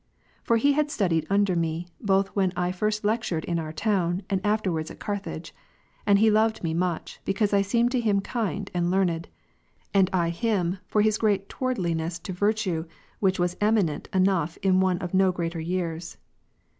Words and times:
For 0.41 0.57
he 0.57 0.73
had 0.73 0.89
studied 0.89 1.27
under 1.29 1.55
me, 1.55 1.85
both 2.01 2.29
when 2.29 2.53
I 2.57 2.71
first 2.71 3.05
lectured 3.05 3.45
in 3.45 3.59
our 3.59 3.71
town, 3.71 4.23
and 4.31 4.41
after 4.43 4.71
wards 4.71 4.89
at 4.89 4.97
Carthage, 4.99 5.53
and 6.07 6.17
he 6.17 6.31
loved 6.31 6.63
me 6.63 6.73
much, 6.73 7.19
because 7.23 7.53
I 7.53 7.61
seemed 7.61 7.91
to 7.91 7.99
him 7.99 8.19
kind, 8.19 8.71
and 8.73 8.89
learned; 8.89 9.27
and 9.93 10.09
I 10.11 10.29
him, 10.31 10.79
for 10.87 11.03
his 11.03 11.19
great 11.19 11.49
toward 11.49 11.77
liness 11.77 12.19
to 12.23 12.33
virtue, 12.33 12.85
which 13.19 13.37
was 13.37 13.55
eminent 13.61 14.09
enough 14.11 14.57
in 14.63 14.79
one 14.79 14.97
of 14.97 15.13
no 15.13 15.31
greater 15.31 15.59
years. 15.61 16.17